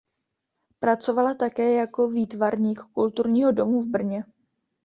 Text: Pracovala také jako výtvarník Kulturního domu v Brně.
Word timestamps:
Pracovala 0.79 1.33
také 1.33 1.73
jako 1.73 2.09
výtvarník 2.09 2.79
Kulturního 2.81 3.51
domu 3.51 3.81
v 3.81 3.87
Brně. 3.87 4.23